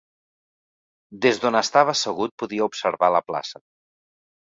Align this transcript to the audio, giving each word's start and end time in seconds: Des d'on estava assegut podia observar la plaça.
Des 1.27 1.43
d'on 1.45 1.59
estava 1.61 1.95
assegut 1.99 2.37
podia 2.45 2.69
observar 2.73 3.15
la 3.21 3.25
plaça. 3.33 3.67